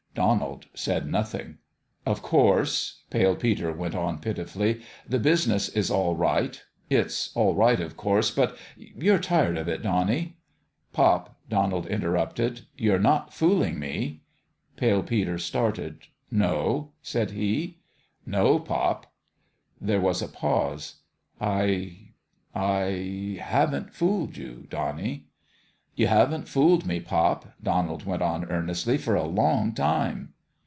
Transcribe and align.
Donald 0.13 0.65
said 0.73 1.09
nothing. 1.09 1.57
"Of 2.05 2.21
course," 2.21 3.03
Pale 3.09 3.37
Peter 3.37 3.71
went 3.71 3.95
on, 3.95 4.17
pitifully, 4.19 4.81
"the 5.07 5.19
business 5.19 5.69
is 5.69 5.89
all 5.89 6.17
right. 6.17 6.61
It's 6.89 7.33
all 7.33 7.55
right, 7.55 7.79
of 7.79 7.95
course; 7.95 8.29
but 8.29 8.57
if 8.77 9.01
you're 9.01 9.17
tired 9.19 9.57
of 9.57 9.69
it, 9.69 9.81
Donnie 9.83 10.35
""Pop," 10.93 11.37
Donald 11.47 11.87
interrupted," 11.87 12.65
you're 12.77 12.99
not 12.99 13.33
fool 13.33 13.63
ing 13.63 13.79
me." 13.79 14.21
Pale 14.75 15.03
Peter 15.03 15.37
started." 15.37 15.99
No?" 16.49 16.91
said 17.01 17.31
he." 17.31 17.77
No, 18.25 18.59
pop." 18.59 19.09
There 19.79 20.01
was 20.01 20.21
a 20.21 20.27
pause." 20.27 20.95
I 21.39 22.09
I 22.53 23.39
haven't 23.41 23.95
fooled 23.95 24.35
you, 24.35 24.67
Donnie?" 24.69 25.27
"You 26.01 26.07
haven't 26.07 26.47
fooled 26.47 26.85
me, 26.87 27.01
pop," 27.01 27.51
Donald 27.61 28.05
went 28.05 28.21
on, 28.21 28.45
earnestly," 28.45 28.97
for 28.97 29.15
a 29.15 29.25
long 29.27 29.73
time." 29.73 30.33